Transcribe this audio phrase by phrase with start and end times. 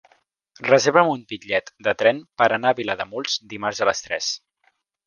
[0.67, 4.37] Reserva'm un bitllet de tren per anar a Vilademuls dimarts a les tres.